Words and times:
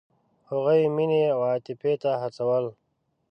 هغوی 0.49 0.77
یې 0.83 0.89
مینې 0.95 1.21
او 1.35 1.39
عاطفې 1.49 1.93
ته 2.01 2.11
هڅول. 2.21 2.65